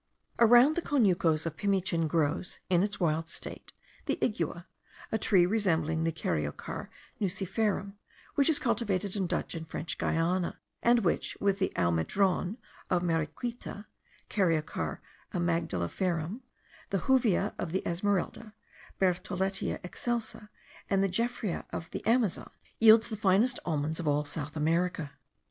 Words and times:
Around 0.39 0.75
the 0.75 0.81
conucos 0.81 1.45
of 1.45 1.57
Pimichin 1.57 2.07
grows, 2.07 2.57
in 2.71 2.81
its 2.81 2.99
wild 2.99 3.29
state, 3.29 3.71
the 4.07 4.17
igua, 4.19 4.65
a 5.11 5.19
tree 5.19 5.45
resembling 5.45 6.05
the 6.05 6.11
Caryocar 6.11 6.89
nuciferum 7.21 7.97
which 8.33 8.49
is 8.49 8.57
cultivated 8.57 9.15
in 9.15 9.27
Dutch 9.27 9.53
and 9.53 9.69
French 9.69 9.99
Guiana, 9.99 10.57
and 10.81 11.01
which, 11.03 11.37
with 11.39 11.59
the 11.59 11.71
almendron 11.75 12.57
of 12.89 13.03
Mariquita 13.03 13.85
(Caryocar 14.27 15.01
amygdaliferum), 15.35 16.39
the 16.89 17.03
juvia 17.07 17.53
of 17.59 17.71
the 17.71 17.87
Esmeralda 17.87 18.55
(Bertholletia 18.99 19.77
excelsa), 19.83 20.49
and 20.89 21.03
the 21.03 21.09
Geoffroea 21.09 21.65
of 21.69 21.91
the 21.91 22.03
Amazon, 22.07 22.49
yields 22.79 23.09
the 23.09 23.15
finest 23.15 23.59
almonds 23.65 23.99
of 23.99 24.07
all 24.07 24.25
South 24.25 24.55
America. 24.57 25.11